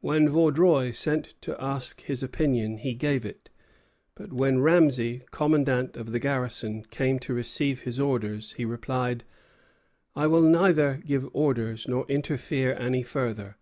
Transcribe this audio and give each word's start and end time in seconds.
When 0.00 0.28
Vaudreuil 0.28 0.92
sent 0.92 1.40
to 1.42 1.56
ask 1.62 2.00
his 2.02 2.24
opinion, 2.24 2.78
he 2.78 2.94
gave 2.94 3.24
it; 3.24 3.48
but 4.16 4.32
when 4.32 4.58
Ramesay, 4.58 5.22
commandant 5.30 5.96
of 5.96 6.10
the 6.10 6.18
garrison, 6.18 6.82
came 6.90 7.20
to 7.20 7.32
receive 7.32 7.82
his 7.82 8.00
orders, 8.00 8.54
he 8.54 8.64
replied: 8.64 9.22
"I 10.16 10.26
will 10.26 10.42
neither 10.42 11.00
give 11.06 11.28
orders 11.32 11.86
nor 11.86 12.10
interfere 12.10 12.72
any 12.76 13.04
further. 13.04 13.56